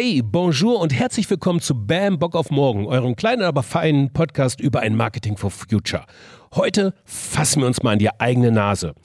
[0.00, 4.60] Hey, bonjour und herzlich willkommen zu Bam Bock auf Morgen, eurem kleinen, aber feinen Podcast
[4.60, 6.04] über ein Marketing for Future.
[6.54, 8.94] Heute fassen wir uns mal an die eigene Nase.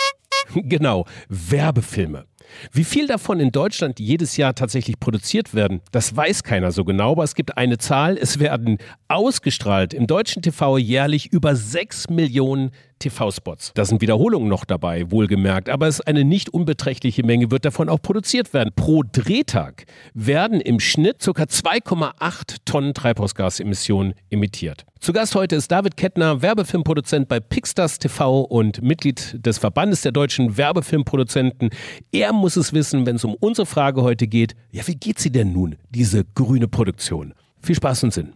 [0.54, 2.26] Genau, Werbefilme.
[2.72, 7.14] Wie viel davon in Deutschland jedes Jahr tatsächlich produziert werden, das weiß keiner so genau,
[7.14, 8.16] aber es gibt eine Zahl.
[8.16, 12.70] Es werden ausgestrahlt im deutschen TV jährlich über 6 Millionen
[13.04, 13.72] TV-Spots.
[13.74, 17.90] Da sind Wiederholungen noch dabei, wohlgemerkt, aber es ist eine nicht unbeträchtliche Menge, wird davon
[17.90, 18.72] auch produziert werden.
[18.76, 21.32] Pro Drehtag werden im Schnitt ca.
[21.32, 24.86] 2,8 Tonnen Treibhausgasemissionen emittiert.
[25.00, 30.14] Zu Gast heute ist David Kettner, Werbefilmproduzent bei Pixstars TV und Mitglied des Verbandes der
[30.14, 31.72] deutschen Werbefilmproduzenten.
[32.14, 34.56] Er muss es wissen, wenn es um unsere Frage heute geht.
[34.72, 37.34] Ja, wie geht sie denn nun, diese grüne Produktion?
[37.62, 38.34] Viel Spaß und Sinn.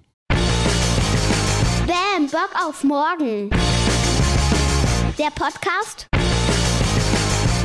[1.87, 3.49] Bam, Bock auf morgen.
[5.17, 6.07] Der Podcast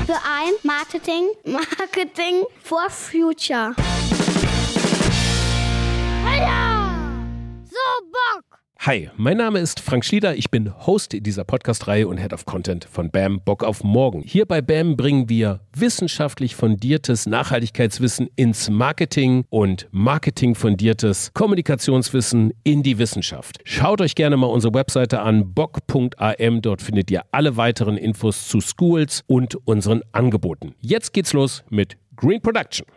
[0.06, 3.74] für ein Marketing, Marketing for Future.
[6.24, 6.61] So Bock!
[8.84, 12.84] Hi, mein Name ist Frank Schlieder, ich bin Host dieser Podcast-Reihe und Head of Content
[12.84, 14.22] von BAM Bock auf Morgen.
[14.22, 22.98] Hier bei BAM bringen wir wissenschaftlich fundiertes Nachhaltigkeitswissen ins Marketing und marketingfundiertes Kommunikationswissen in die
[22.98, 23.60] Wissenschaft.
[23.62, 28.60] Schaut euch gerne mal unsere Webseite an, bock.am, dort findet ihr alle weiteren Infos zu
[28.60, 30.74] Schools und unseren Angeboten.
[30.80, 32.88] Jetzt geht's los mit Green Production.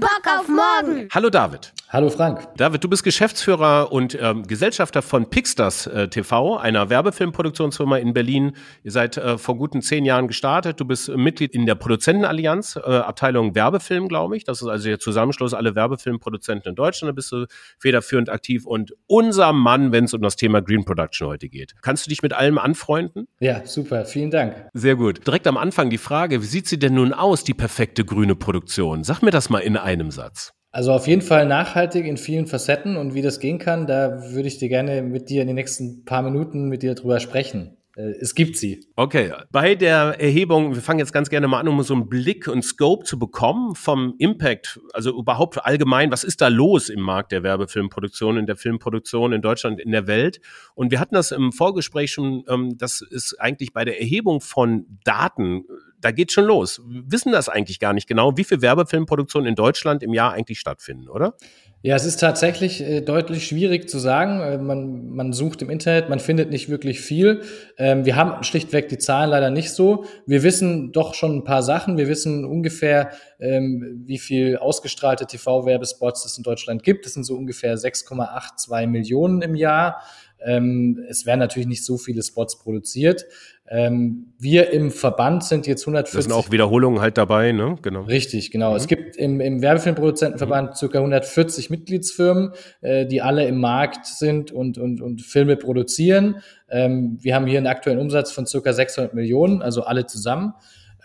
[0.00, 1.08] Bock auf morgen.
[1.12, 1.72] Hallo David.
[1.90, 2.46] Hallo Frank.
[2.58, 8.52] David, du bist Geschäftsführer und ähm, Gesellschafter von Pixstars äh, TV, einer Werbefilmproduktionsfirma in Berlin.
[8.84, 10.80] Ihr seid äh, vor guten zehn Jahren gestartet.
[10.80, 14.44] Du bist Mitglied in der Produzentenallianz, äh, Abteilung Werbefilm, glaube ich.
[14.44, 17.08] Das ist also der Zusammenschluss aller Werbefilmproduzenten in Deutschland.
[17.08, 17.46] Da bist du
[17.78, 21.72] federführend aktiv und unser Mann, wenn es um das Thema Green Production heute geht.
[21.80, 23.28] Kannst du dich mit allem anfreunden?
[23.40, 24.04] Ja, super.
[24.04, 24.54] Vielen Dank.
[24.74, 25.26] Sehr gut.
[25.26, 29.04] Direkt am Anfang die Frage, wie sieht sie denn nun aus, die perfekte grüne Produktion?
[29.04, 30.52] Sag mir das mal in einem Satz.
[30.70, 34.48] Also auf jeden Fall nachhaltig in vielen Facetten und wie das gehen kann, da würde
[34.48, 37.78] ich dir gerne mit dir in den nächsten paar Minuten mit dir drüber sprechen.
[37.96, 38.86] Äh, Es gibt sie.
[38.94, 42.48] Okay, bei der Erhebung, wir fangen jetzt ganz gerne mal an, um so einen Blick
[42.48, 47.32] und Scope zu bekommen vom Impact, also überhaupt allgemein, was ist da los im Markt
[47.32, 50.38] der Werbefilmproduktion, in der Filmproduktion in Deutschland, in der Welt?
[50.74, 54.84] Und wir hatten das im Vorgespräch schon, ähm, das ist eigentlich bei der Erhebung von
[55.02, 55.64] Daten,
[56.00, 56.80] da geht schon los.
[56.86, 60.60] Wir wissen das eigentlich gar nicht genau, wie viel Werbefilmproduktion in Deutschland im Jahr eigentlich
[60.60, 61.34] stattfinden, oder?
[61.80, 64.40] Ja, es ist tatsächlich äh, deutlich schwierig zu sagen.
[64.40, 67.42] Äh, man, man sucht im Internet, man findet nicht wirklich viel.
[67.76, 70.04] Ähm, wir haben schlichtweg die Zahlen leider nicht so.
[70.26, 71.96] Wir wissen doch schon ein paar Sachen.
[71.96, 77.06] Wir wissen ungefähr, ähm, wie viel ausgestrahlte TV-Werbespots es in Deutschland gibt.
[77.06, 80.02] Das sind so ungefähr 6,82 Millionen im Jahr.
[80.44, 83.24] Ähm, es werden natürlich nicht so viele Spots produziert.
[83.70, 86.16] Ähm, wir im Verband sind jetzt 140.
[86.16, 87.76] Da sind auch Wiederholungen halt dabei, ne?
[87.82, 88.02] Genau.
[88.02, 88.74] Richtig, genau.
[88.74, 94.78] Es gibt im, im Werbefilmproduzentenverband circa 140 Mitgliedsfirmen, äh, die alle im Markt sind und,
[94.78, 96.36] und, und Filme produzieren.
[96.70, 100.54] Ähm, wir haben hier einen aktuellen Umsatz von circa 600 Millionen, also alle zusammen.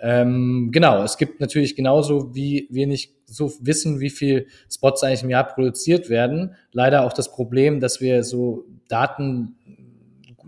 [0.01, 5.23] Ähm, genau, es gibt natürlich genauso, wie wir nicht so wissen, wie viel Spots eigentlich
[5.23, 9.55] im Jahr produziert werden, leider auch das Problem, dass wir so Daten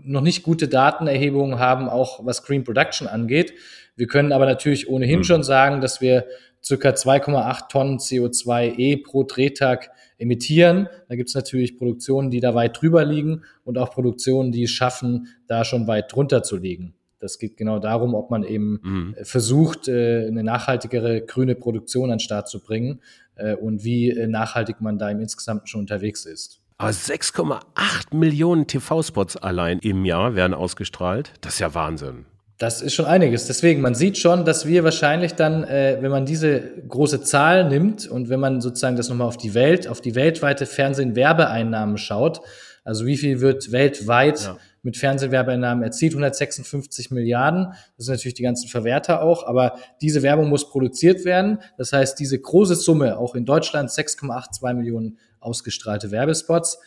[0.02, 3.54] noch nicht gute Datenerhebungen haben, auch was Green Production angeht.
[3.96, 5.24] Wir können aber natürlich ohnehin Mhm.
[5.24, 6.26] schon sagen, dass wir
[6.62, 10.88] circa 2,8 Tonnen CO2e pro Drehtag emittieren.
[11.08, 14.70] Da gibt es natürlich Produktionen, die da weit drüber liegen und auch Produktionen, die es
[14.70, 16.94] schaffen, da schon weit drunter zu liegen.
[17.26, 19.14] Das geht genau darum, ob man eben Mhm.
[19.18, 23.00] äh, versucht, äh, eine nachhaltigere grüne Produktion an den Start zu bringen
[23.34, 26.60] äh, und wie nachhaltig man da im Insgesamt schon unterwegs ist.
[26.78, 31.32] Aber 6,8 Millionen TV-Spots allein im Jahr werden ausgestrahlt.
[31.40, 32.26] Das ist ja Wahnsinn.
[32.58, 33.46] Das ist schon einiges.
[33.46, 38.06] Deswegen, man sieht schon, dass wir wahrscheinlich dann, äh, wenn man diese große Zahl nimmt
[38.08, 42.40] und wenn man sozusagen das nochmal auf die Welt, auf die weltweite Fernsehen-Werbeeinnahmen schaut,
[42.84, 44.56] also wie viel wird weltweit Ja.
[44.86, 46.12] Mit Fernsehwerbeeinnahmen erzielt?
[46.12, 47.74] 156 Milliarden.
[47.96, 51.58] Das sind natürlich die ganzen Verwerter auch, aber diese Werbung muss produziert werden.
[51.76, 56.78] Das heißt, diese große Summe, auch in Deutschland 6,82 Millionen ausgestrahlte Werbespots,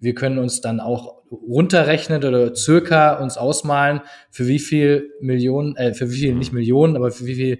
[0.00, 4.00] wir können uns dann auch runterrechnen oder circa uns ausmalen,
[4.30, 7.58] für wie viel Millionen, äh, für wie viel, nicht Millionen, aber für wie viel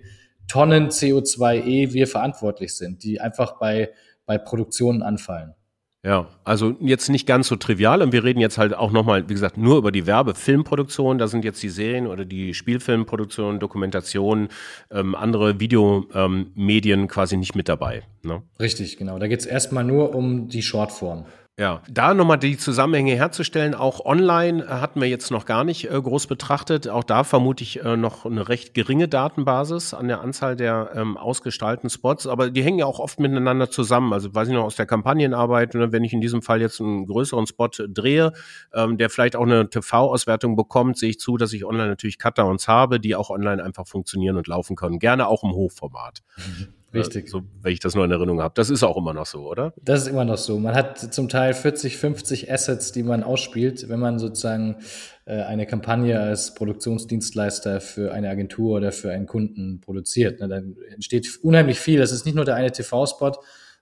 [0.49, 3.93] Tonnen CO2e wir verantwortlich sind, die einfach bei,
[4.27, 5.55] bei Produktionen anfallen.
[6.05, 8.03] Ja, also jetzt nicht ganz so trivial.
[8.03, 11.19] Und wir reden jetzt halt auch nochmal, wie gesagt, nur über die Werbefilmproduktion.
[11.19, 14.49] Da sind jetzt die Serien oder die Spielfilmproduktion, Dokumentation,
[14.91, 18.03] ähm, andere Videomedien ähm, quasi nicht mit dabei.
[18.25, 18.43] Ne?
[18.59, 19.21] Richtig, genau.
[19.21, 21.25] Da geht es erstmal nur um die Shortform.
[21.59, 26.01] Ja, da nochmal die Zusammenhänge herzustellen, auch online hatten wir jetzt noch gar nicht äh,
[26.01, 26.89] groß betrachtet.
[26.89, 31.19] Auch da vermute ich äh, noch eine recht geringe Datenbasis an der Anzahl der ähm,
[31.19, 34.15] ausgestalteten Spots, aber die hängen ja auch oft miteinander zusammen.
[34.15, 37.05] Also weiß ich noch aus der Kampagnenarbeit, ne, wenn ich in diesem Fall jetzt einen
[37.05, 38.33] größeren Spot drehe,
[38.73, 42.67] ähm, der vielleicht auch eine TV-Auswertung bekommt, sehe ich zu, dass ich online natürlich Cutdowns
[42.67, 44.99] habe, die auch online einfach funktionieren und laufen können.
[44.99, 46.21] Gerne auch im Hochformat.
[46.39, 46.69] Mhm.
[46.95, 47.29] Richtig.
[47.29, 48.53] So, wenn ich das nur in Erinnerung habe.
[48.55, 49.73] Das ist auch immer noch so, oder?
[49.83, 50.59] Das ist immer noch so.
[50.59, 54.77] Man hat zum Teil 40, 50 Assets, die man ausspielt, wenn man sozusagen
[55.25, 60.41] äh, eine Kampagne als Produktionsdienstleister für eine Agentur oder für einen Kunden produziert.
[60.41, 61.99] Ne, dann entsteht unheimlich viel.
[61.99, 63.33] Das ist nicht nur der eine TV-Spot,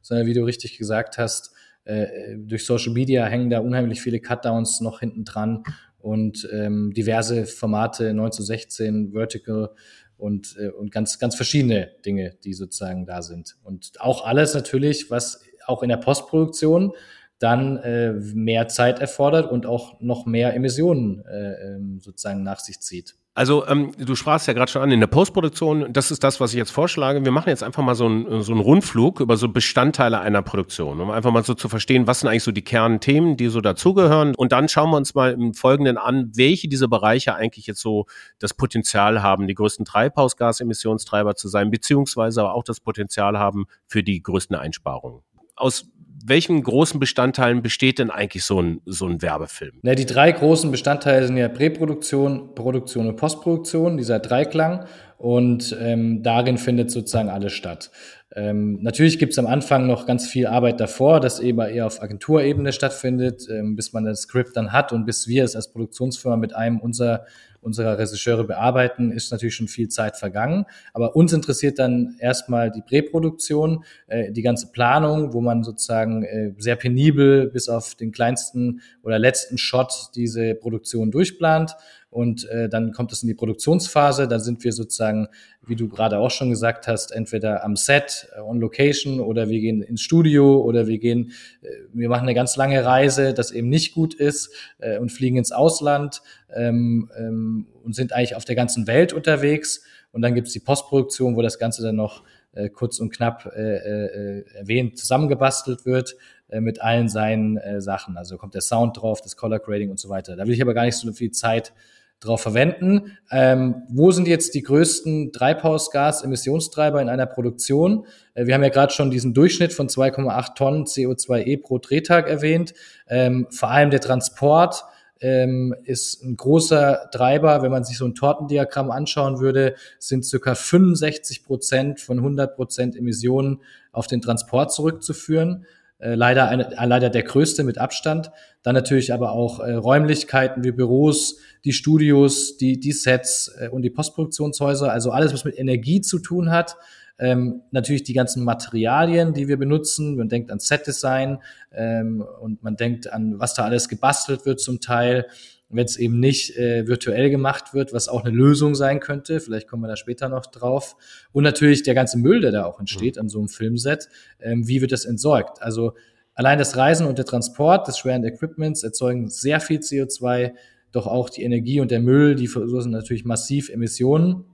[0.02, 1.52] sondern wie du richtig gesagt hast,
[1.84, 5.64] äh, durch Social Media hängen da unheimlich viele Cutdowns noch hinten dran
[6.00, 9.70] und ähm, diverse Formate 9 zu 16, Vertical
[10.16, 13.56] und, äh, und ganz, ganz verschiedene Dinge, die sozusagen da sind.
[13.62, 16.92] Und auch alles natürlich, was auch in der Postproduktion
[17.38, 22.80] dann äh, mehr Zeit erfordert und auch noch mehr Emissionen äh, ähm, sozusagen nach sich
[22.80, 23.16] zieht.
[23.32, 26.52] Also ähm, du sprachst ja gerade schon an in der Postproduktion, das ist das, was
[26.52, 27.24] ich jetzt vorschlage.
[27.24, 31.00] Wir machen jetzt einfach mal so einen, so einen Rundflug über so Bestandteile einer Produktion,
[31.00, 34.34] um einfach mal so zu verstehen, was sind eigentlich so die Kernthemen, die so dazugehören.
[34.34, 38.06] Und dann schauen wir uns mal im Folgenden an, welche dieser Bereiche eigentlich jetzt so
[38.40, 44.02] das Potenzial haben, die größten Treibhausgasemissionstreiber zu sein, beziehungsweise aber auch das Potenzial haben für
[44.02, 45.22] die größten Einsparungen.
[45.54, 45.88] Aus
[46.30, 49.72] welchen großen Bestandteilen besteht denn eigentlich so ein, so ein Werbefilm?
[49.82, 54.86] Na, die drei großen Bestandteile sind ja Präproduktion, Produktion und Postproduktion, dieser Dreiklang.
[55.18, 57.90] Und ähm, darin findet sozusagen alles statt.
[58.36, 62.00] Ähm, natürlich gibt es am Anfang noch ganz viel Arbeit davor, das eben eher auf
[62.00, 66.36] Agenturebene stattfindet, ähm, bis man das Skript dann hat und bis wir es als Produktionsfirma
[66.36, 67.24] mit einem unserer
[67.62, 70.64] unserer Regisseure bearbeiten, ist natürlich schon viel Zeit vergangen.
[70.92, 76.52] Aber uns interessiert dann erstmal die Präproduktion, äh, die ganze Planung, wo man sozusagen äh,
[76.58, 81.76] sehr penibel bis auf den kleinsten oder letzten Shot diese Produktion durchplant.
[82.10, 84.26] Und äh, dann kommt es in die Produktionsphase.
[84.26, 85.28] Da sind wir sozusagen,
[85.64, 89.60] wie du gerade auch schon gesagt hast, entweder am Set, äh, on Location oder wir
[89.60, 91.30] gehen ins Studio oder wir gehen,
[91.62, 95.36] äh, wir machen eine ganz lange Reise, das eben nicht gut ist äh, und fliegen
[95.36, 96.22] ins Ausland
[96.52, 99.84] ähm, ähm, und sind eigentlich auf der ganzen Welt unterwegs.
[100.10, 104.40] Und dann gibt's die Postproduktion, wo das Ganze dann noch äh, kurz und knapp äh,
[104.40, 106.16] äh, erwähnt zusammengebastelt wird
[106.48, 108.16] äh, mit allen seinen äh, Sachen.
[108.16, 110.34] Also kommt der Sound drauf, das Color Grading und so weiter.
[110.34, 111.72] Da will ich aber gar nicht so viel Zeit
[112.20, 113.16] drauf verwenden.
[113.30, 118.04] Ähm, wo sind jetzt die größten Treibhausgasemissionstreiber in einer Produktion?
[118.34, 122.74] Äh, wir haben ja gerade schon diesen Durchschnitt von 2,8 Tonnen CO2e pro Drehtag erwähnt.
[123.08, 124.84] Ähm, vor allem der Transport
[125.20, 127.62] ähm, ist ein großer Treiber.
[127.62, 132.96] Wenn man sich so ein Tortendiagramm anschauen würde, sind circa 65 Prozent von 100 Prozent
[132.96, 133.62] Emissionen
[133.92, 135.64] auf den Transport zurückzuführen.
[136.00, 138.32] Äh, leider, eine, äh, leider der größte mit Abstand.
[138.62, 143.82] Dann natürlich aber auch äh, Räumlichkeiten wie Büros, die Studios, die, die Sets äh, und
[143.82, 146.76] die Postproduktionshäuser, also alles, was mit Energie zu tun hat.
[147.18, 150.16] Ähm, natürlich die ganzen Materialien, die wir benutzen.
[150.16, 151.38] Man denkt an Set-Design
[151.70, 155.26] ähm, und man denkt an, was da alles gebastelt wird zum Teil
[155.70, 159.40] wenn es eben nicht äh, virtuell gemacht wird, was auch eine Lösung sein könnte.
[159.40, 160.96] Vielleicht kommen wir da später noch drauf.
[161.32, 163.22] Und natürlich der ganze Müll, der da auch entsteht mhm.
[163.22, 164.08] an so einem Filmset.
[164.40, 165.62] Ähm, wie wird das entsorgt?
[165.62, 165.94] Also
[166.34, 170.52] allein das Reisen und der Transport des schweren Equipments erzeugen sehr viel CO2,
[170.90, 174.44] doch auch die Energie und der Müll, die verursachen natürlich massiv Emissionen.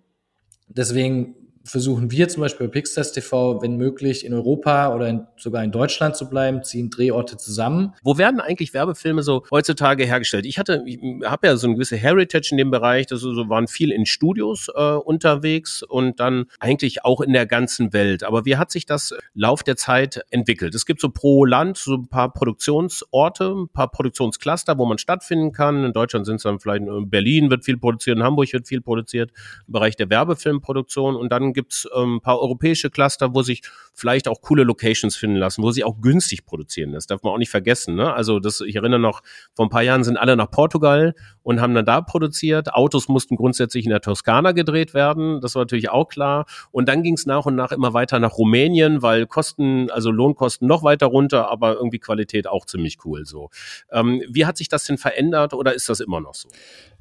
[0.68, 1.34] Deswegen
[1.66, 5.72] versuchen wir zum Beispiel bei Pixtest TV, wenn möglich, in Europa oder in, sogar in
[5.72, 7.94] Deutschland zu bleiben, ziehen Drehorte zusammen.
[8.02, 10.46] Wo werden eigentlich Werbefilme so heutzutage hergestellt?
[10.46, 13.66] Ich hatte, ich habe ja so eine gewisse Heritage in dem Bereich, das so waren
[13.66, 18.22] viel in Studios äh, unterwegs und dann eigentlich auch in der ganzen Welt.
[18.22, 20.74] Aber wie hat sich das Lauf der Zeit entwickelt?
[20.74, 25.52] Es gibt so pro Land so ein paar Produktionsorte, ein paar Produktionscluster, wo man stattfinden
[25.52, 25.84] kann.
[25.84, 28.80] In Deutschland sind es dann vielleicht in Berlin wird viel produziert, in Hamburg wird viel
[28.80, 29.32] produziert,
[29.66, 33.62] im Bereich der Werbefilmproduktion und dann gibt es ähm, ein paar europäische Cluster, wo sich
[33.94, 36.92] vielleicht auch coole Locations finden lassen, wo sie auch günstig produzieren.
[36.92, 37.96] Das darf man auch nicht vergessen.
[37.96, 38.12] Ne?
[38.12, 39.22] Also das, ich erinnere noch,
[39.54, 42.74] vor ein paar Jahren sind alle nach Portugal und haben dann da produziert.
[42.74, 45.40] Autos mussten grundsätzlich in der Toskana gedreht werden.
[45.40, 46.44] Das war natürlich auch klar.
[46.70, 50.68] Und dann ging es nach und nach immer weiter nach Rumänien, weil Kosten, also Lohnkosten
[50.68, 53.24] noch weiter runter, aber irgendwie Qualität auch ziemlich cool.
[53.24, 53.48] So,
[53.90, 56.48] ähm, wie hat sich das denn verändert oder ist das immer noch so?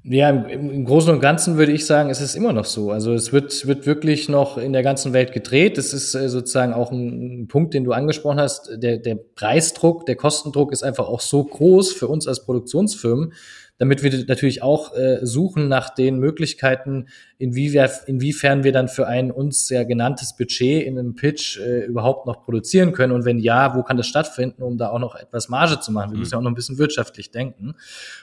[0.08, 2.92] Ja, im, im Großen und Ganzen würde ich sagen, es ist immer noch so.
[2.92, 5.80] Also es wird, wird wirklich noch in der ganzen Welt gedreht.
[5.80, 8.70] Das ist äh, sozusagen auch ein, ein, Punkt, den du angesprochen hast.
[8.76, 13.34] Der, der Preisdruck, der Kostendruck ist einfach auch so groß für uns als Produktionsfirmen,
[13.78, 19.68] damit wir natürlich auch äh, suchen nach den Möglichkeiten, inwiefern wir dann für ein uns
[19.68, 23.84] sehr genanntes Budget in einem Pitch äh, überhaupt noch produzieren können und wenn ja, wo
[23.84, 26.12] kann das stattfinden, um da auch noch etwas Marge zu machen.
[26.12, 27.76] Wir müssen ja auch noch ein bisschen wirtschaftlich denken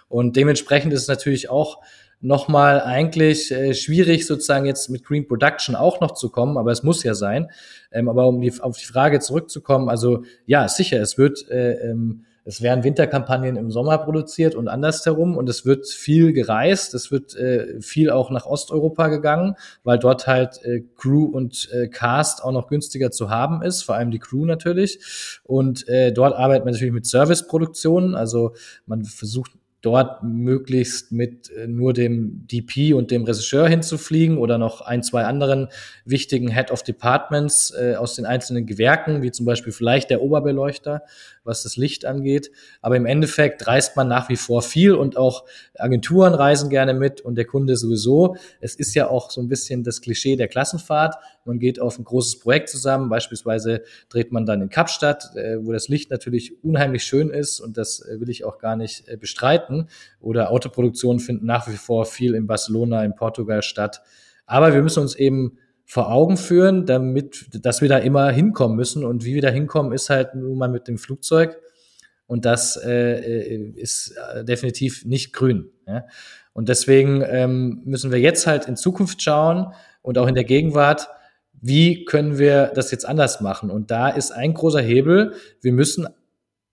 [0.08, 1.82] und dementsprechend ist es natürlich auch
[2.22, 6.84] nochmal eigentlich äh, schwierig, sozusagen jetzt mit Green Production auch noch zu kommen, aber es
[6.84, 7.50] muss ja sein.
[7.90, 12.24] Ähm, aber um die, auf die Frage zurückzukommen, also ja, sicher, es wird, äh, ähm,
[12.44, 17.36] es werden Winterkampagnen im Sommer produziert und andersherum und es wird viel gereist, es wird
[17.36, 22.52] äh, viel auch nach Osteuropa gegangen, weil dort halt äh, Crew und äh, Cast auch
[22.52, 25.40] noch günstiger zu haben ist, vor allem die Crew natürlich.
[25.44, 28.54] Und äh, dort arbeitet man natürlich mit Serviceproduktionen, also
[28.86, 34.80] man versucht dort möglichst mit äh, nur dem DP und dem Regisseur hinzufliegen oder noch
[34.80, 35.68] ein, zwei anderen
[36.04, 41.02] wichtigen Head of Departments äh, aus den einzelnen Gewerken, wie zum Beispiel vielleicht der Oberbeleuchter,
[41.44, 42.50] was das Licht angeht.
[42.80, 45.44] Aber im Endeffekt reist man nach wie vor viel und auch
[45.76, 48.36] Agenturen reisen gerne mit und der Kunde sowieso.
[48.60, 51.16] Es ist ja auch so ein bisschen das Klischee der Klassenfahrt.
[51.44, 55.72] Man geht auf ein großes Projekt zusammen, beispielsweise dreht man dann in Kapstadt, äh, wo
[55.72, 59.16] das Licht natürlich unheimlich schön ist und das äh, will ich auch gar nicht äh,
[59.16, 59.88] bestreiten.
[60.20, 64.02] Oder Autoproduktionen finden nach wie vor viel in Barcelona, in Portugal statt.
[64.46, 69.04] Aber wir müssen uns eben vor Augen führen, damit, dass wir da immer hinkommen müssen.
[69.04, 71.58] Und wie wir da hinkommen, ist halt nun mal mit dem Flugzeug.
[72.26, 75.70] Und das äh, ist definitiv nicht grün.
[75.86, 76.04] Ja?
[76.54, 79.72] Und deswegen ähm, müssen wir jetzt halt in Zukunft schauen
[80.02, 81.08] und auch in der Gegenwart,
[81.52, 83.70] wie können wir das jetzt anders machen?
[83.70, 86.08] Und da ist ein großer Hebel, wir müssen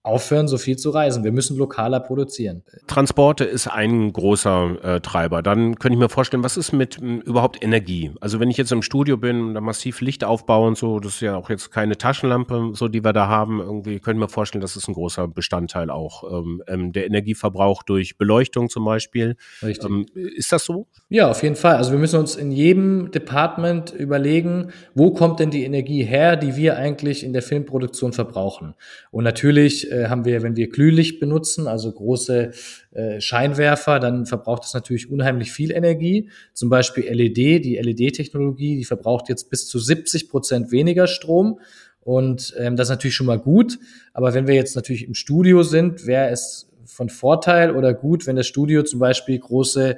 [0.02, 1.24] aufhören, so viel zu reisen.
[1.24, 2.62] Wir müssen lokaler produzieren.
[2.86, 5.42] Transporte ist ein großer äh, Treiber.
[5.42, 8.12] Dann könnte ich mir vorstellen, was ist mit m, hm, überhaupt Energie?
[8.20, 11.16] Also wenn ich jetzt im Studio bin und da massiv Licht aufbaue und so, das
[11.16, 13.60] ist ja auch jetzt keine Taschenlampe, so die wir da haben.
[13.60, 17.82] Irgendwie könnte ich mir vorstellen, das ist ein großer Bestandteil auch ähm, ähm, der Energieverbrauch
[17.82, 19.36] durch Beleuchtung zum Beispiel.
[19.62, 19.90] Richtig.
[19.90, 20.86] Ähm, ist das so?
[21.10, 21.76] Ja, auf jeden Fall.
[21.76, 26.56] Also wir müssen uns in jedem Department überlegen, wo kommt denn die Energie her, die
[26.56, 28.74] wir eigentlich in der Filmproduktion verbrauchen.
[29.10, 32.52] Und natürlich äh, haben wir, wenn wir Glühlicht benutzen, also große
[32.92, 36.30] äh, Scheinwerfer, dann verbraucht das natürlich unheimlich viel Energie.
[36.54, 41.60] Zum Beispiel LED, die LED-Technologie, die verbraucht jetzt bis zu 70 Prozent weniger Strom.
[42.00, 43.78] Und ähm, das ist natürlich schon mal gut.
[44.12, 48.36] Aber wenn wir jetzt natürlich im Studio sind, wäre es von Vorteil oder gut, wenn
[48.36, 49.96] das Studio zum Beispiel große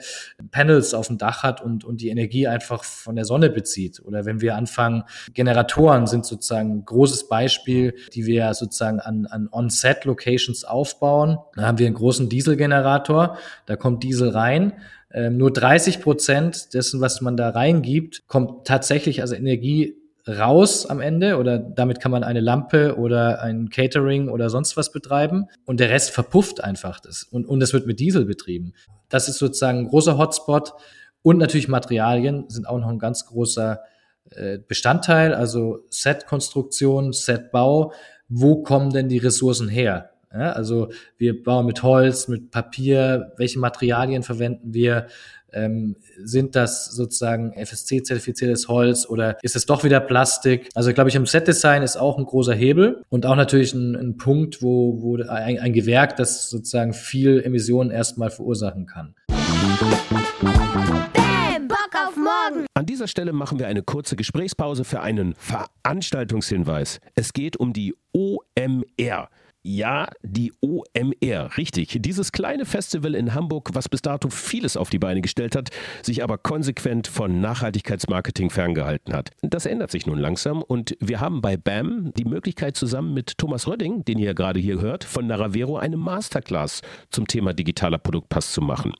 [0.51, 4.01] Panels auf dem Dach hat und, und die Energie einfach von der Sonne bezieht.
[4.05, 9.49] Oder wenn wir anfangen, Generatoren sind sozusagen ein großes Beispiel, die wir sozusagen an, an
[9.51, 11.39] On-Set-Locations aufbauen.
[11.57, 14.75] Da haben wir einen großen Dieselgenerator, da kommt Diesel rein.
[15.15, 21.01] Ähm, nur 30 Prozent dessen, was man da reingibt, kommt tatsächlich als Energie raus am
[21.01, 25.81] Ende oder damit kann man eine Lampe oder ein Catering oder sonst was betreiben und
[25.81, 28.73] der Rest verpufft einfach das und, und es wird mit Diesel betrieben.
[29.09, 30.75] Das ist sozusagen ein großer Hotspot
[31.23, 33.81] und natürlich Materialien sind auch noch ein ganz großer
[34.31, 37.93] äh, Bestandteil, also Set-Konstruktion, Set-Bau.
[38.29, 40.11] Wo kommen denn die Ressourcen her?
[40.33, 40.89] Ja, also
[41.19, 45.09] wir bauen mit Holz, mit Papier, welche Materialien verwenden wir,
[45.53, 50.69] ähm, sind das sozusagen FSC-zertifiziertes Holz oder ist es doch wieder Plastik?
[50.75, 54.17] Also glaube ich, im Set-Design ist auch ein großer Hebel und auch natürlich ein, ein
[54.17, 59.15] Punkt, wo, wo ein, ein Gewerk, das sozusagen viel Emissionen erstmal verursachen kann.
[62.75, 67.01] An dieser Stelle machen wir eine kurze Gesprächspause für einen Veranstaltungshinweis.
[67.15, 69.29] Es geht um die OMR.
[69.65, 71.97] Ja, die OMR, richtig.
[72.01, 75.71] Dieses kleine Festival in Hamburg, was bis dato vieles auf die Beine gestellt hat,
[76.03, 79.31] sich aber konsequent von Nachhaltigkeitsmarketing ferngehalten hat.
[79.41, 83.69] Das ändert sich nun langsam und wir haben bei BAM die Möglichkeit zusammen mit Thomas
[83.69, 88.63] Rödding, den ihr gerade hier hört, von Naravero eine Masterclass zum Thema digitaler Produktpass zu
[88.63, 88.95] machen.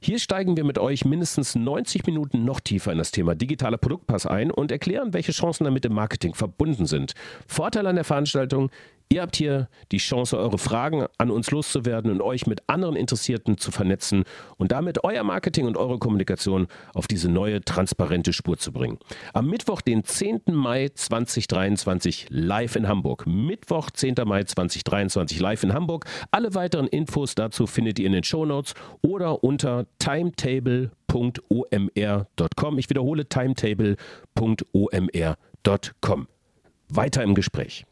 [0.00, 4.26] Hier steigen wir mit euch mindestens 90 Minuten noch tiefer in das Thema digitaler Produktpass
[4.26, 7.14] ein und erklären, welche Chancen damit im Marketing verbunden sind.
[7.46, 8.70] Vorteil an der Veranstaltung,
[9.10, 13.56] Ihr habt hier die Chance, eure Fragen an uns loszuwerden und euch mit anderen Interessierten
[13.58, 14.24] zu vernetzen
[14.56, 18.98] und damit euer Marketing und eure Kommunikation auf diese neue transparente Spur zu bringen.
[19.32, 20.42] Am Mittwoch, den 10.
[20.50, 23.26] Mai 2023, live in Hamburg.
[23.26, 24.14] Mittwoch, 10.
[24.24, 26.06] Mai 2023, live in Hamburg.
[26.30, 32.78] Alle weiteren Infos dazu findet ihr in den Show Notes oder unter timetable.omr.com.
[32.78, 36.28] Ich wiederhole timetable.omr.com.
[36.88, 37.84] Weiter im Gespräch.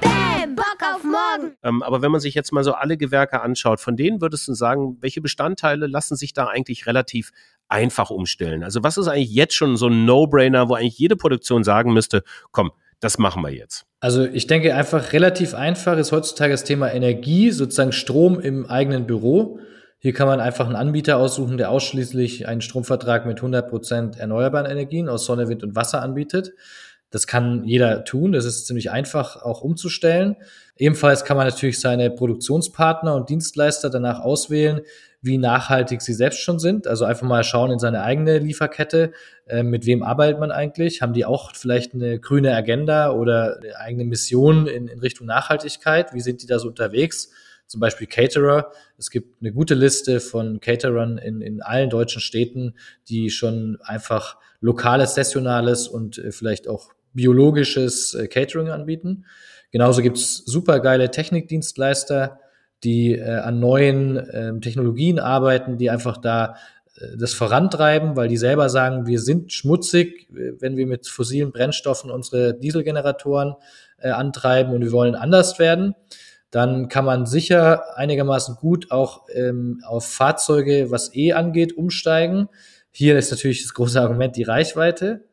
[0.00, 1.56] Bam, Bock auf morgen.
[1.62, 4.54] Ähm, aber wenn man sich jetzt mal so alle Gewerke anschaut, von denen würdest du
[4.54, 7.30] sagen, welche Bestandteile lassen sich da eigentlich relativ
[7.68, 8.64] einfach umstellen?
[8.64, 12.22] Also was ist eigentlich jetzt schon so ein No-Brainer, wo eigentlich jede Produktion sagen müsste,
[12.50, 13.84] komm, das machen wir jetzt?
[14.00, 19.06] Also ich denke einfach relativ einfach ist heutzutage das Thema Energie, sozusagen Strom im eigenen
[19.06, 19.60] Büro.
[20.00, 24.70] Hier kann man einfach einen Anbieter aussuchen, der ausschließlich einen Stromvertrag mit 100 Prozent erneuerbaren
[24.70, 26.52] Energien aus Sonne, Wind und Wasser anbietet.
[27.10, 28.32] Das kann jeder tun.
[28.32, 30.36] Das ist ziemlich einfach auch umzustellen.
[30.76, 34.82] Ebenfalls kann man natürlich seine Produktionspartner und Dienstleister danach auswählen,
[35.22, 36.86] wie nachhaltig sie selbst schon sind.
[36.86, 39.12] Also einfach mal schauen in seine eigene Lieferkette,
[39.46, 41.02] äh, mit wem arbeitet man eigentlich?
[41.02, 46.12] Haben die auch vielleicht eine grüne Agenda oder eine eigene Mission in, in Richtung Nachhaltigkeit?
[46.12, 47.30] Wie sind die da so unterwegs?
[47.66, 48.70] Zum Beispiel Caterer.
[48.96, 52.74] Es gibt eine gute Liste von Caterern in, in allen deutschen Städten,
[53.08, 59.24] die schon einfach lokales, sessionales und äh, vielleicht auch biologisches äh, Catering anbieten.
[59.70, 62.40] Genauso gibt's super geile Technikdienstleister,
[62.84, 66.56] die äh, an neuen äh, Technologien arbeiten, die einfach da
[66.96, 72.10] äh, das vorantreiben, weil die selber sagen, wir sind schmutzig, wenn wir mit fossilen Brennstoffen
[72.10, 73.54] unsere Dieselgeneratoren
[73.98, 75.94] äh, antreiben und wir wollen anders werden.
[76.50, 82.48] Dann kann man sicher einigermaßen gut auch ähm, auf Fahrzeuge, was E angeht, umsteigen.
[82.90, 85.27] Hier ist natürlich das große Argument die Reichweite.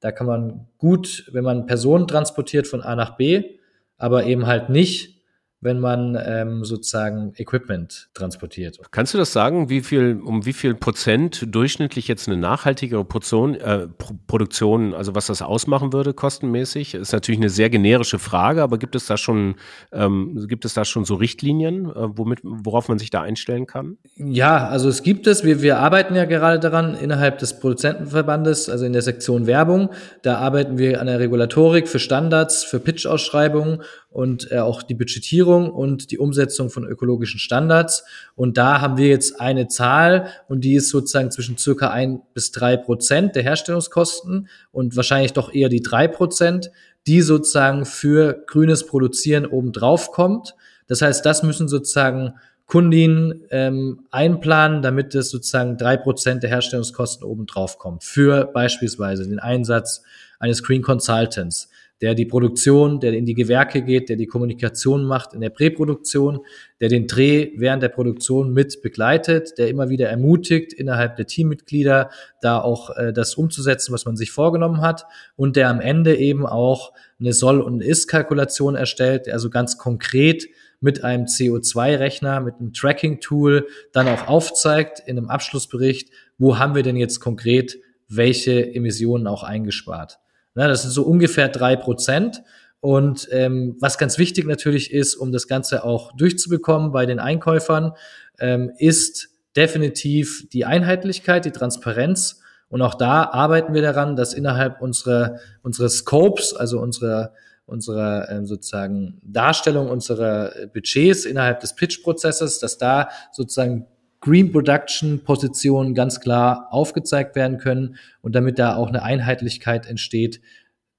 [0.00, 3.56] Da kann man gut, wenn man Personen transportiert von A nach B,
[3.98, 5.19] aber eben halt nicht
[5.60, 8.78] wenn man ähm, sozusagen Equipment transportiert.
[8.90, 13.54] Kannst du das sagen, wie viel, um wie viel Prozent durchschnittlich jetzt eine nachhaltigere Portion,
[13.54, 16.94] äh, Pro Produktion, also was das ausmachen würde, kostenmäßig?
[16.94, 19.56] Ist natürlich eine sehr generische Frage, aber gibt es da schon,
[19.92, 23.98] ähm, gibt es da schon so Richtlinien, äh, womit, worauf man sich da einstellen kann?
[24.16, 25.44] Ja, also es gibt es.
[25.44, 29.90] Wir, wir arbeiten ja gerade daran innerhalb des Produzentenverbandes, also in der Sektion Werbung.
[30.22, 35.70] Da arbeiten wir an der Regulatorik für Standards, für Pitch-Ausschreibungen und äh, auch die Budgetierung
[35.70, 38.04] und die Umsetzung von ökologischen Standards.
[38.34, 42.50] Und da haben wir jetzt eine Zahl und die ist sozusagen zwischen circa ein bis
[42.50, 46.70] drei Prozent der Herstellungskosten und wahrscheinlich doch eher die drei Prozent,
[47.06, 50.54] die sozusagen für grünes Produzieren obendrauf kommt.
[50.88, 52.34] Das heißt, das müssen sozusagen
[52.66, 58.04] Kundin ähm, einplanen, damit es sozusagen drei Prozent der Herstellungskosten obendrauf kommt.
[58.04, 60.02] Für beispielsweise den Einsatz
[60.38, 61.68] eines Green Consultants
[62.00, 66.40] der die Produktion, der in die Gewerke geht, der die Kommunikation macht in der Präproduktion,
[66.80, 72.10] der den Dreh während der Produktion mit begleitet, der immer wieder ermutigt, innerhalb der Teammitglieder
[72.40, 75.04] da auch äh, das umzusetzen, was man sich vorgenommen hat
[75.36, 80.48] und der am Ende eben auch eine Soll- und Ist-Kalkulation erstellt, der also ganz konkret
[80.80, 86.82] mit einem CO2-Rechner, mit einem Tracking-Tool dann auch aufzeigt in einem Abschlussbericht, wo haben wir
[86.82, 90.18] denn jetzt konkret welche Emissionen auch eingespart.
[90.54, 92.42] Ne, das sind so ungefähr drei Prozent.
[92.80, 97.92] Und ähm, was ganz wichtig natürlich ist, um das Ganze auch durchzubekommen bei den Einkäufern,
[98.38, 102.40] ähm, ist definitiv die Einheitlichkeit, die Transparenz.
[102.68, 107.34] Und auch da arbeiten wir daran, dass innerhalb unserer, unserer Scopes, also unserer,
[107.66, 113.86] unserer ähm, sozusagen Darstellung unserer Budgets innerhalb des Pitch-Prozesses, dass da sozusagen
[114.20, 120.40] Green Production Positionen ganz klar aufgezeigt werden können und damit da auch eine Einheitlichkeit entsteht,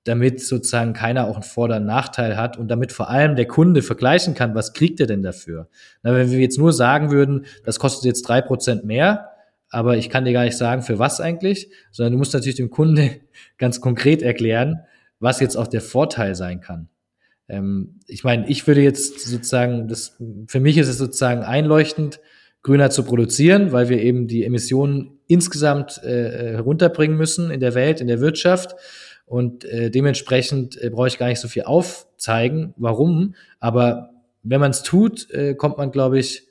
[0.04, 3.84] damit sozusagen keiner auch einen Vor- und Nachteil hat und damit vor allem der Kunde
[3.84, 5.68] vergleichen kann, was kriegt er denn dafür?
[6.02, 9.30] Na, wenn wir jetzt nur sagen würden, das kostet jetzt drei Prozent mehr,
[9.70, 12.72] aber ich kann dir gar nicht sagen, für was eigentlich, sondern du musst natürlich dem
[12.72, 13.20] Kunde
[13.60, 14.82] ganz konkret erklären,
[15.20, 16.90] was jetzt auch der Vorteil sein kann.
[17.48, 22.20] Ähm, ich meine, ich würde jetzt sozusagen, das, für mich ist es sozusagen einleuchtend,
[22.64, 28.02] grüner zu produzieren, weil wir eben die Emissionen insgesamt äh, herunterbringen müssen in der Welt,
[28.02, 28.76] in der Wirtschaft.
[29.26, 33.36] Und äh, dementsprechend äh, brauche ich gar nicht so viel aufzeigen, warum.
[33.60, 34.12] Aber
[34.44, 36.51] wenn man es tut, äh, kommt man, glaube ich,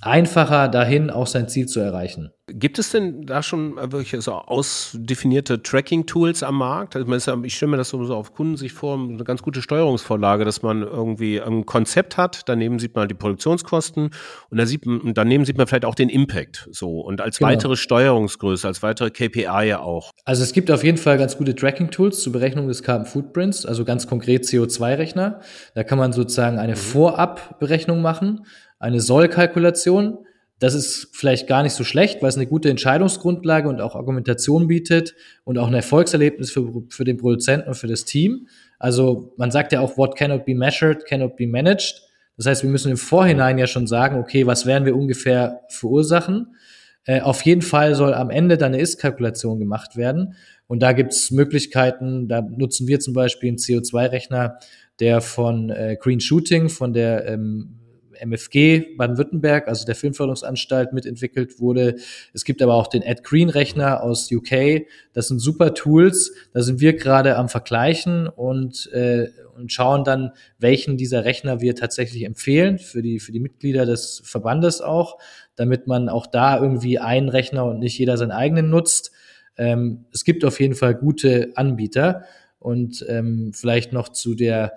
[0.00, 2.30] einfacher dahin, auch sein Ziel zu erreichen.
[2.50, 6.96] Gibt es denn da schon wirklich so ausdefinierte Tracking-Tools am Markt?
[6.96, 10.82] Also ich stelle mir das so auf Kundensicht vor, eine ganz gute Steuerungsvorlage, dass man
[10.82, 14.10] irgendwie ein Konzept hat, daneben sieht man die Produktionskosten
[14.48, 17.50] und, da sieht man, daneben sieht man vielleicht auch den Impact so und als genau.
[17.50, 20.12] weitere Steuerungsgröße, als weitere KPI ja auch.
[20.24, 23.84] Also es gibt auf jeden Fall ganz gute Tracking-Tools zur Berechnung des Carbon Footprints, also
[23.84, 25.40] ganz konkret CO2-Rechner.
[25.74, 26.76] Da kann man sozusagen eine mhm.
[26.76, 28.46] Vorabberechnung machen,
[28.78, 30.18] eine Sollkalkulation
[30.58, 34.66] das ist vielleicht gar nicht so schlecht, weil es eine gute Entscheidungsgrundlage und auch Argumentation
[34.66, 35.14] bietet
[35.44, 38.48] und auch ein Erfolgserlebnis für, für den Produzenten und für das Team.
[38.78, 42.02] Also man sagt ja auch, what cannot be measured, cannot be managed.
[42.36, 46.56] Das heißt, wir müssen im Vorhinein ja schon sagen, okay, was werden wir ungefähr verursachen?
[47.04, 50.34] Äh, auf jeden Fall soll am Ende dann eine Ist-Kalkulation gemacht werden.
[50.66, 54.58] Und da gibt es Möglichkeiten, da nutzen wir zum Beispiel einen CO2-Rechner,
[54.98, 57.77] der von äh, Green Shooting, von der ähm,
[58.20, 61.96] MFG Baden-Württemberg, also der Filmförderungsanstalt, mitentwickelt wurde.
[62.32, 64.86] Es gibt aber auch den Ed Green Rechner aus UK.
[65.12, 66.32] Das sind super Tools.
[66.52, 71.74] Da sind wir gerade am Vergleichen und, äh, und schauen dann, welchen dieser Rechner wir
[71.74, 75.18] tatsächlich empfehlen für die, für die Mitglieder des Verbandes auch,
[75.56, 79.12] damit man auch da irgendwie einen Rechner und nicht jeder seinen eigenen nutzt.
[79.56, 82.24] Ähm, es gibt auf jeden Fall gute Anbieter
[82.58, 84.74] und ähm, vielleicht noch zu der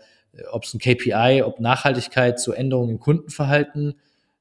[0.52, 3.96] ob es ein KPI, ob Nachhaltigkeit zu Änderungen im Kundenverhalten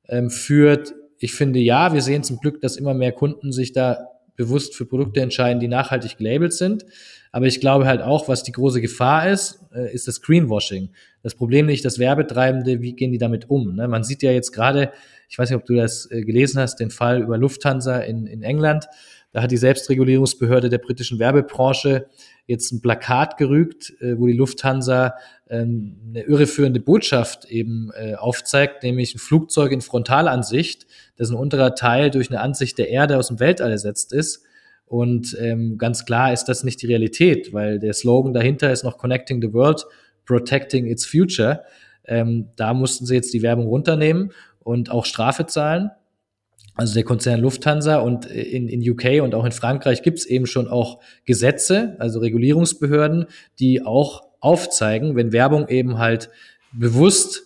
[0.09, 0.95] ähm, führt.
[1.19, 4.09] Ich finde ja, wir sehen zum Glück, dass immer mehr Kunden sich da
[4.41, 6.87] bewusst für Produkte entscheiden, die nachhaltig gelabelt sind.
[7.31, 10.91] Aber ich glaube halt auch, was die große Gefahr ist, äh, ist das Greenwashing.
[11.23, 13.77] Das Problem nicht, dass Werbetreibende, wie gehen die damit um?
[13.77, 13.87] Ne?
[13.87, 14.93] Man sieht ja jetzt gerade,
[15.29, 18.43] ich weiß nicht, ob du das äh, gelesen hast, den Fall über Lufthansa in, in
[18.43, 18.87] England.
[19.33, 22.07] Da hat die Selbstregulierungsbehörde der britischen Werbebranche
[22.47, 25.15] jetzt ein Plakat gerügt, äh, wo die Lufthansa
[25.49, 30.87] ähm, eine irreführende Botschaft eben aufzeigt, nämlich ein Flugzeug in Frontalansicht,
[31.21, 34.43] dessen unterer Teil durch eine Ansicht der Erde aus dem Weltall ersetzt ist.
[34.87, 38.99] Und ähm, ganz klar ist das nicht die Realität, weil der Slogan dahinter ist noch
[38.99, 39.87] Connecting the World,
[40.25, 41.63] Protecting its Future.
[42.05, 45.91] Ähm, da mussten sie jetzt die Werbung runternehmen und auch Strafe zahlen
[46.81, 50.47] also der Konzern Lufthansa und in, in UK und auch in Frankreich gibt es eben
[50.47, 53.27] schon auch Gesetze, also Regulierungsbehörden,
[53.59, 56.31] die auch aufzeigen, wenn Werbung eben halt
[56.73, 57.43] bewusst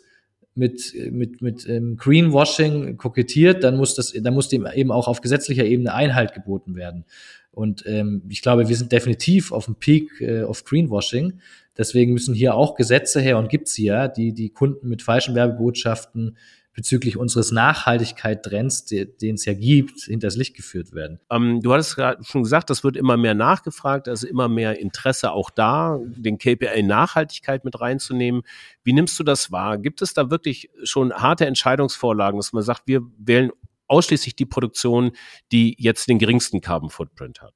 [0.54, 5.20] mit, mit, mit ähm, Greenwashing kokettiert, dann muss das, dann muss dem eben auch auf
[5.20, 7.04] gesetzlicher Ebene Einhalt geboten werden.
[7.50, 11.40] Und ähm, ich glaube, wir sind definitiv auf dem Peak äh, of Greenwashing.
[11.76, 16.36] Deswegen müssen hier auch Gesetze her und gibt's hier, die die Kunden mit falschen Werbebotschaften
[16.74, 21.20] bezüglich unseres Nachhaltigkeit-Trends, den es ja gibt, hinters Licht geführt werden.
[21.30, 25.32] Ähm, du hattest gerade schon gesagt, das wird immer mehr nachgefragt, also immer mehr Interesse
[25.32, 28.42] auch da, den KPI Nachhaltigkeit mit reinzunehmen.
[28.82, 29.78] Wie nimmst du das wahr?
[29.78, 33.50] Gibt es da wirklich schon harte Entscheidungsvorlagen, dass man sagt, wir wählen
[33.86, 35.12] ausschließlich die Produktion,
[35.52, 37.54] die jetzt den geringsten Carbon Footprint hat?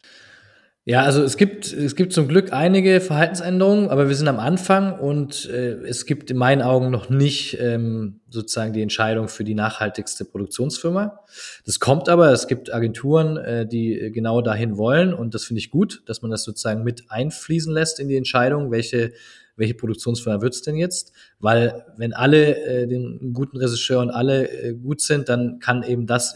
[0.89, 4.99] Ja, also es gibt, es gibt zum Glück einige Verhaltensänderungen, aber wir sind am Anfang
[4.99, 9.55] und äh, es gibt in meinen Augen noch nicht ähm, sozusagen die Entscheidung für die
[9.55, 11.21] nachhaltigste Produktionsfirma.
[11.67, 15.71] Das kommt aber, es gibt Agenturen, äh, die genau dahin wollen und das finde ich
[15.71, 19.13] gut, dass man das sozusagen mit einfließen lässt in die Entscheidung, welche
[19.57, 21.13] welche Produktionsfirma wird's denn jetzt?
[21.39, 26.07] Weil wenn alle äh, den guten Regisseur und alle äh, gut sind, dann kann eben
[26.07, 26.35] das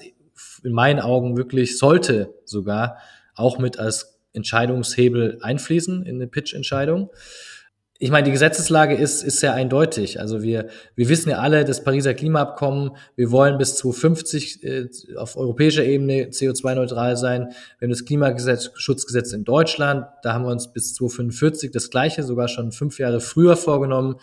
[0.62, 2.98] in meinen Augen wirklich, sollte sogar
[3.34, 7.10] auch mit als Entscheidungshebel einfließen in eine Pitch-Entscheidung.
[8.02, 10.18] Ich meine, die Gesetzeslage ist, ist sehr eindeutig.
[10.18, 10.66] Also wir,
[10.96, 16.24] wir wissen ja alle, das Pariser Klimaabkommen, wir wollen bis 2050 äh, auf europäischer Ebene
[16.30, 17.52] CO2-neutral sein.
[17.78, 22.48] Wir haben das Klimaschutzgesetz in Deutschland, da haben wir uns bis 2045 das gleiche, sogar
[22.48, 24.16] schon fünf Jahre früher vorgenommen.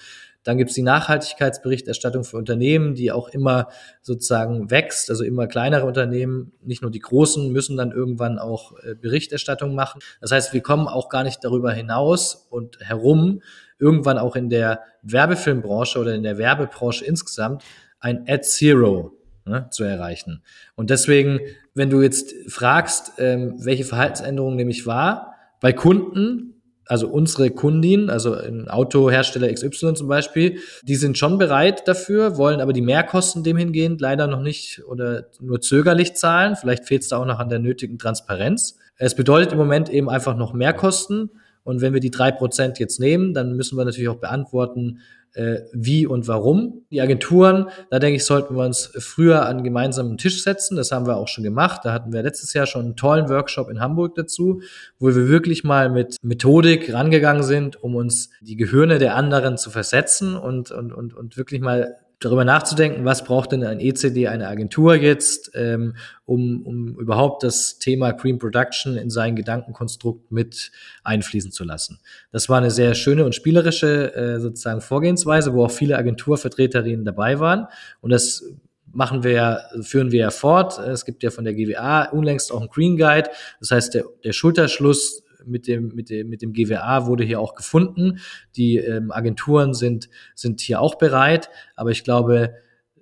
[0.49, 3.67] Dann gibt es die Nachhaltigkeitsberichterstattung für Unternehmen, die auch immer
[4.01, 5.11] sozusagen wächst.
[5.11, 10.01] Also immer kleinere Unternehmen, nicht nur die großen, müssen dann irgendwann auch äh, Berichterstattung machen.
[10.21, 13.43] Das heißt, wir kommen auch gar nicht darüber hinaus und herum,
[13.77, 17.61] irgendwann auch in der Werbefilmbranche oder in der Werbebranche insgesamt
[17.99, 19.11] ein Ad Zero
[19.45, 20.41] ne, zu erreichen.
[20.73, 21.41] Und deswegen,
[21.75, 26.48] wenn du jetzt fragst, ähm, welche Verhaltensänderungen nämlich wahr, bei Kunden
[26.89, 32.61] also unsere Kundin, also ein Autohersteller XY zum Beispiel, die sind schon bereit dafür, wollen
[32.61, 36.55] aber die Mehrkosten dem hingehend leider noch nicht oder nur zögerlich zahlen.
[36.55, 38.79] Vielleicht fehlt es da auch noch an der nötigen Transparenz.
[38.97, 41.29] Es bedeutet im Moment eben einfach noch Mehrkosten.
[41.63, 45.01] Und wenn wir die drei Prozent jetzt nehmen, dann müssen wir natürlich auch beantworten,
[45.33, 46.85] äh, wie und warum.
[46.91, 50.75] Die Agenturen, da denke ich, sollten wir uns früher an gemeinsamen Tisch setzen.
[50.75, 51.81] Das haben wir auch schon gemacht.
[51.83, 54.61] Da hatten wir letztes Jahr schon einen tollen Workshop in Hamburg dazu,
[54.99, 59.69] wo wir wirklich mal mit Methodik rangegangen sind, um uns die Gehirne der anderen zu
[59.69, 64.47] versetzen und, und, und, und wirklich mal darüber nachzudenken, was braucht denn ein ECD, eine
[64.47, 70.71] Agentur jetzt, ähm, um, um überhaupt das Thema Green Production in sein Gedankenkonstrukt mit
[71.03, 71.99] einfließen zu lassen.
[72.31, 77.39] Das war eine sehr schöne und spielerische äh, sozusagen Vorgehensweise, wo auch viele Agenturvertreterinnen dabei
[77.39, 77.67] waren.
[78.01, 78.43] Und das
[78.91, 80.79] machen wir führen wir ja fort.
[80.79, 83.29] Es gibt ja von der GWA unlängst auch einen Green Guide.
[83.59, 87.55] Das heißt, der, der Schulterschluss mit dem, mit dem, mit dem GWA wurde hier auch
[87.55, 88.19] gefunden.
[88.55, 91.49] Die ähm, Agenturen sind, sind hier auch bereit.
[91.75, 92.53] Aber ich glaube,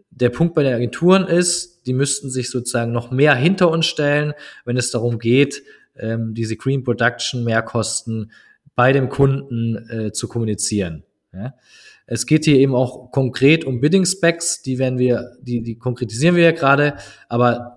[0.09, 4.33] der Punkt bei den Agenturen ist, die müssten sich sozusagen noch mehr hinter uns stellen,
[4.65, 5.63] wenn es darum geht,
[5.95, 8.31] ähm, diese Green Production Mehrkosten
[8.75, 11.03] bei dem Kunden äh, zu kommunizieren.
[11.33, 11.53] Ja?
[12.05, 16.35] Es geht hier eben auch konkret um Bidding Specs, die werden wir, die, die konkretisieren
[16.35, 16.95] wir ja gerade,
[17.27, 17.76] aber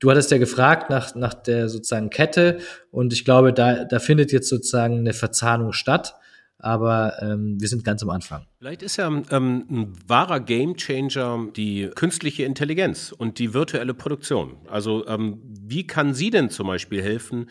[0.00, 2.58] Du hattest ja gefragt nach, nach der sozusagen Kette
[2.90, 6.14] und ich glaube, da, da findet jetzt sozusagen eine Verzahnung statt.
[6.58, 8.44] aber ähm, wir sind ganz am Anfang.
[8.58, 14.56] Vielleicht ist ja ähm, ein wahrer Gamechanger die künstliche Intelligenz und die virtuelle Produktion.
[14.68, 17.48] Also ähm, wie kann sie denn zum Beispiel helfen,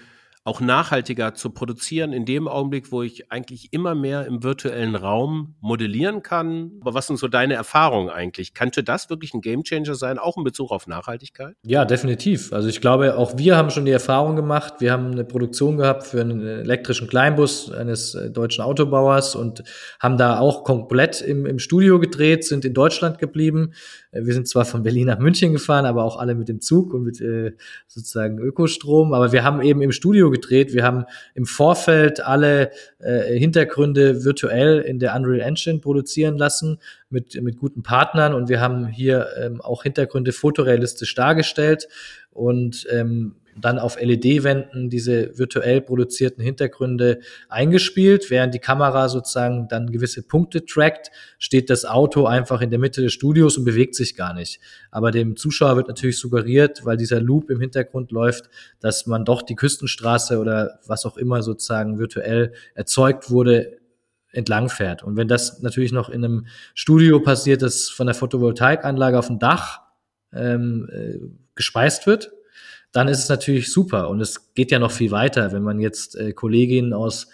[0.47, 5.55] auch nachhaltiger zu produzieren, in dem Augenblick, wo ich eigentlich immer mehr im virtuellen Raum
[5.60, 6.71] modellieren kann.
[6.79, 8.53] Aber was sind so deine Erfahrungen eigentlich?
[8.53, 11.57] Könnte das wirklich ein Gamechanger sein, auch in Bezug auf Nachhaltigkeit?
[11.65, 12.53] Ja, definitiv.
[12.53, 14.75] Also ich glaube, auch wir haben schon die Erfahrung gemacht.
[14.79, 19.65] Wir haben eine Produktion gehabt für einen elektrischen Kleinbus eines äh, deutschen Autobauers und
[19.99, 23.73] haben da auch komplett im, im Studio gedreht, sind in Deutschland geblieben.
[24.12, 26.93] Äh, wir sind zwar von Berlin nach München gefahren, aber auch alle mit dem Zug
[26.93, 27.51] und mit äh,
[27.88, 29.13] sozusagen Ökostrom.
[29.13, 30.73] Aber wir haben eben im Studio gedreht.
[30.73, 37.41] Wir haben im Vorfeld alle äh, Hintergründe virtuell in der Unreal Engine produzieren lassen mit,
[37.41, 41.88] mit guten Partnern und wir haben hier ähm, auch Hintergründe fotorealistisch dargestellt
[42.32, 48.30] und ähm, dann auf LED-Wänden diese virtuell produzierten Hintergründe eingespielt.
[48.30, 53.02] Während die Kamera sozusagen dann gewisse Punkte trackt, steht das Auto einfach in der Mitte
[53.02, 54.60] des Studios und bewegt sich gar nicht.
[54.91, 59.41] Aber dem Zuschauer wird natürlich suggeriert, weil dieser Loop im Hintergrund läuft, dass man doch
[59.41, 63.78] die Küstenstraße oder was auch immer sozusagen virtuell erzeugt wurde,
[64.32, 65.04] entlang fährt.
[65.04, 69.39] Und wenn das natürlich noch in einem Studio passiert, das von der Photovoltaikanlage auf dem
[69.39, 69.82] Dach
[70.34, 71.20] ähm, äh,
[71.56, 72.32] gespeist wird,
[72.97, 74.10] dann ist es natürlich super.
[74.10, 77.27] Und es geht ja noch viel weiter, wenn man jetzt äh, Kolleginnen aus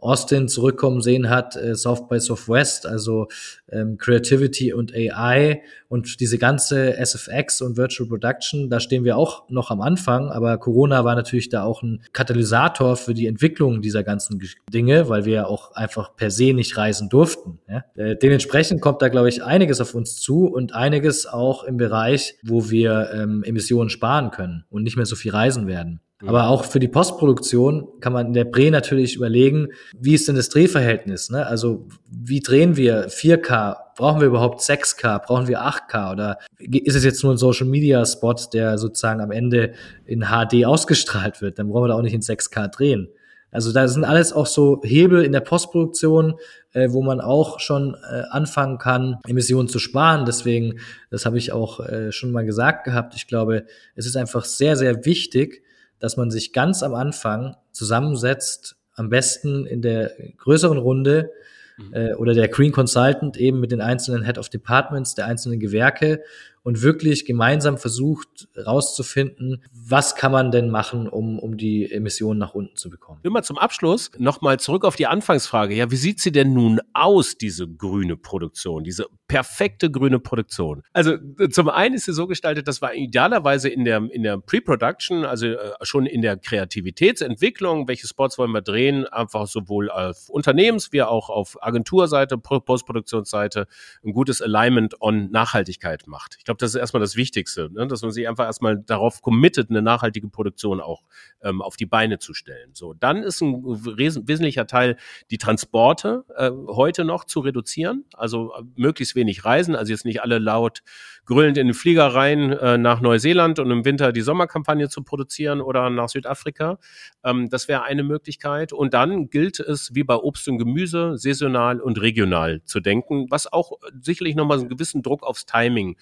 [0.00, 3.28] Austin zurückkommen sehen hat, äh, South by Southwest, also
[3.70, 9.48] ähm, Creativity und AI und diese ganze SFX und Virtual Production, da stehen wir auch
[9.48, 14.02] noch am Anfang, aber Corona war natürlich da auch ein Katalysator für die Entwicklung dieser
[14.02, 14.40] ganzen
[14.72, 17.58] Dinge, weil wir ja auch einfach per se nicht reisen durften.
[17.68, 17.84] Ja?
[17.96, 22.36] Äh, dementsprechend kommt da, glaube ich, einiges auf uns zu und einiges auch im Bereich,
[22.42, 26.00] wo wir ähm, Emissionen sparen können und nicht mehr so viel reisen werden.
[26.26, 30.36] Aber auch für die Postproduktion kann man in der Prä natürlich überlegen, wie ist denn
[30.36, 31.30] das Drehverhältnis?
[31.30, 31.46] Ne?
[31.46, 33.76] Also wie drehen wir 4K?
[33.96, 35.24] Brauchen wir überhaupt 6K?
[35.24, 36.12] Brauchen wir 8K?
[36.12, 39.72] Oder ist es jetzt nur ein Social Media Spot, der sozusagen am Ende
[40.04, 41.58] in HD ausgestrahlt wird?
[41.58, 43.08] Dann brauchen wir da auch nicht in 6K drehen.
[43.50, 46.34] Also da sind alles auch so Hebel in der Postproduktion,
[46.72, 50.24] äh, wo man auch schon äh, anfangen kann, Emissionen zu sparen.
[50.24, 50.78] Deswegen,
[51.10, 53.14] das habe ich auch äh, schon mal gesagt gehabt.
[53.16, 55.64] Ich glaube, es ist einfach sehr, sehr wichtig,
[56.00, 61.30] dass man sich ganz am Anfang zusammensetzt, am besten in der größeren Runde
[61.78, 61.94] mhm.
[61.94, 66.22] äh, oder der Green Consultant eben mit den einzelnen Head of Departments der einzelnen Gewerke
[66.62, 72.54] und wirklich gemeinsam versucht rauszufinden, was kann man denn machen, um, um die Emissionen nach
[72.54, 73.20] unten zu bekommen.
[73.22, 75.74] Immer zum Abschluss nochmal zurück auf die Anfangsfrage.
[75.74, 80.82] Ja, wie sieht sie denn nun aus, diese grüne Produktion, diese perfekte grüne Produktion?
[80.92, 81.16] Also
[81.50, 85.46] zum einen ist sie so gestaltet, das war idealerweise in der, in der Pre-Production, also
[85.46, 91.02] äh, schon in der Kreativitätsentwicklung, welche Spots wollen wir drehen, einfach sowohl auf Unternehmens- wie
[91.02, 93.66] auch auf Agenturseite, Postproduktionsseite
[94.04, 96.36] ein gutes Alignment on Nachhaltigkeit macht.
[96.38, 97.86] Ich glaube, das ist erstmal das Wichtigste, ne?
[97.86, 101.04] dass man sich einfach erstmal darauf committet, eine nachhaltige Produktion auch
[101.42, 102.70] ähm, auf die Beine zu stellen.
[102.72, 104.96] So, dann ist ein wesentlicher Teil
[105.30, 110.22] die Transporte äh, heute noch zu reduzieren, also äh, möglichst wenig reisen, also jetzt nicht
[110.22, 110.82] alle laut
[111.30, 115.60] grüllend in den Flieger rein äh, nach Neuseeland und im Winter die Sommerkampagne zu produzieren
[115.60, 116.78] oder nach Südafrika.
[117.22, 118.72] Ähm, das wäre eine Möglichkeit.
[118.72, 123.52] Und dann gilt es, wie bei Obst und Gemüse, saisonal und regional zu denken, was
[123.52, 125.96] auch sicherlich nochmal einen gewissen Druck aufs Timing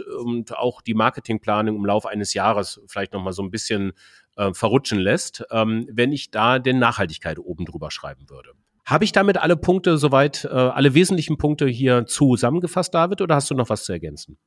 [0.00, 3.92] und auch die Marketingplanung im Laufe eines Jahres vielleicht nochmal so ein bisschen
[4.36, 8.50] äh, verrutschen lässt, ähm, wenn ich da den Nachhaltigkeit oben drüber schreiben würde.
[8.84, 13.50] Habe ich damit alle Punkte soweit, äh, alle wesentlichen Punkte hier zusammengefasst, David, oder hast
[13.50, 14.38] du noch was zu ergänzen?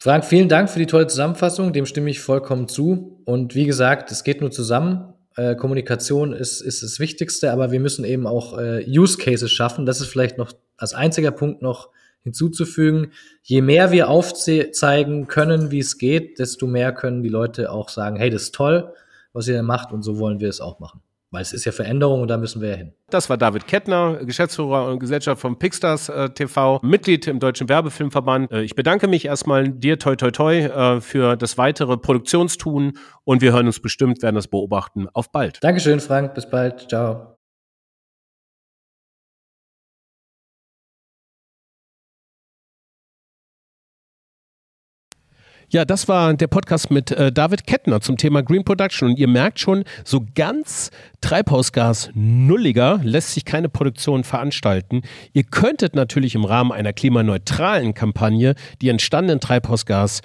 [0.00, 1.72] Frank, vielen Dank für die tolle Zusammenfassung.
[1.72, 3.20] Dem stimme ich vollkommen zu.
[3.24, 5.14] Und wie gesagt, es geht nur zusammen.
[5.34, 9.86] Äh, Kommunikation ist, ist das Wichtigste, aber wir müssen eben auch äh, Use Cases schaffen.
[9.86, 11.90] Das ist vielleicht noch als einziger Punkt noch
[12.22, 13.12] hinzuzufügen.
[13.42, 18.16] Je mehr wir aufzeigen können, wie es geht, desto mehr können die Leute auch sagen,
[18.16, 18.92] hey, das ist toll,
[19.32, 21.00] was ihr da macht und so wollen wir es auch machen.
[21.30, 22.92] Weil es ist ja Veränderung und da müssen wir ja hin.
[23.10, 28.50] Das war David Kettner, Geschäftsführer und Gesellschaft von Pixstars äh, TV, Mitglied im Deutschen Werbefilmverband.
[28.50, 33.42] Äh, ich bedanke mich erstmal dir toi toi toi äh, für das weitere Produktionstun und
[33.42, 35.06] wir hören uns bestimmt, werden das beobachten.
[35.12, 35.58] Auf bald.
[35.62, 36.34] Dankeschön, Frank.
[36.34, 36.88] Bis bald.
[36.88, 37.37] Ciao.
[45.70, 49.10] Ja, das war der Podcast mit äh, David Kettner zum Thema Green Production.
[49.10, 55.02] Und ihr merkt schon, so ganz Treibhausgas-nulliger lässt sich keine Produktion veranstalten.
[55.34, 60.22] Ihr könntet natürlich im Rahmen einer klimaneutralen Kampagne die entstandenen Treibhausgas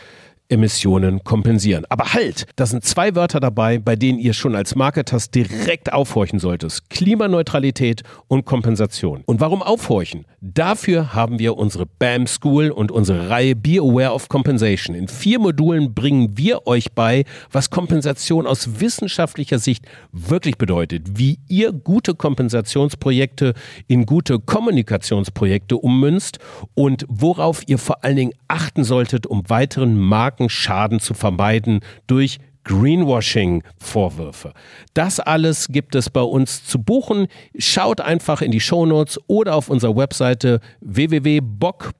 [0.50, 1.86] Emissionen kompensieren.
[1.90, 6.40] Aber halt, da sind zwei Wörter dabei, bei denen ihr schon als Marketers direkt aufhorchen
[6.40, 6.90] solltest.
[6.90, 9.24] Klimaneutralität und Kompensation.
[9.26, 10.26] Und warum aufhorchen?
[10.42, 14.96] Dafür haben wir unsere BAM School und unsere Reihe Be Aware of Compensation.
[14.96, 21.40] In vier Modulen bringen wir euch bei, was Kompensation aus wissenschaftlicher Sicht wirklich bedeutet, wie
[21.48, 23.54] ihr gute Kompensationsprojekte
[23.88, 26.40] in gute Kommunikationsprojekte ummünzt
[26.74, 29.98] und worauf ihr vor allen Dingen achten solltet, um weiteren
[30.34, 34.54] Markenschaden zu vermeiden durch Greenwashing-Vorwürfe.
[34.94, 37.28] Das alles gibt es bei uns zu buchen.
[37.58, 41.92] Schaut einfach in die Shownotes oder auf unserer Webseite www.bock.am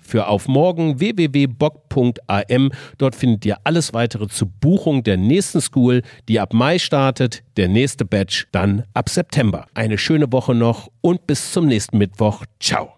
[0.00, 2.72] für auf morgen www.bock.am.
[2.98, 7.68] Dort findet ihr alles weitere zur Buchung der nächsten School, die ab Mai startet, der
[7.68, 9.66] nächste Batch dann ab September.
[9.74, 12.44] Eine schöne Woche noch und bis zum nächsten Mittwoch.
[12.58, 12.95] Ciao.